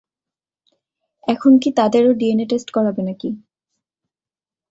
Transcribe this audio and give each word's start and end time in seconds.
এখন 1.27 1.53
কী 1.57 1.69
তাদেরও 1.71 2.11
ডিএনএ 2.13 2.45
টেস্ট 2.49 2.69
করাবে 2.71 3.01
নাকি? 3.01 3.29